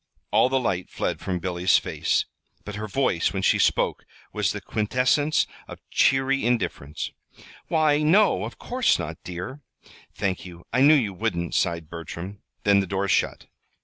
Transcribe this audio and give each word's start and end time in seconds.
All 0.31 0.49
the 0.49 0.59
light 0.59 0.89
fled 0.89 1.19
from 1.19 1.37
Billy's 1.37 1.77
face, 1.77 2.25
but 2.65 2.73
her 2.73 2.87
voice, 2.87 3.33
when 3.33 3.43
she 3.43 3.59
spoke, 3.59 4.03
was 4.33 4.51
the 4.51 4.59
quintessence 4.59 5.45
of 5.67 5.77
cheery 5.91 6.43
indifference. 6.43 7.11
"Why, 7.67 8.01
no, 8.01 8.43
of 8.45 8.57
course 8.57 8.97
not, 8.97 9.23
dear." 9.23 9.61
"Thank 10.15 10.43
you. 10.43 10.65
I 10.73 10.81
knew 10.81 10.95
you 10.95 11.13
wouldn't," 11.13 11.53
sighed 11.53 11.87
Bertram. 11.87 12.41
Then 12.63 12.79
the 12.79 12.87
door 12.87 13.07
shut. 13.07 13.45